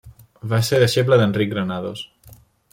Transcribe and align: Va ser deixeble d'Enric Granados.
Va 0.53 0.59
ser 0.69 0.79
deixeble 0.85 1.19
d'Enric 1.21 1.53
Granados. 1.53 2.05